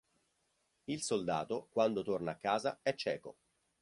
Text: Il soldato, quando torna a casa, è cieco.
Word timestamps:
Il 0.87 1.03
soldato, 1.03 1.67
quando 1.69 2.01
torna 2.01 2.31
a 2.31 2.35
casa, 2.37 2.79
è 2.81 2.95
cieco. 2.95 3.37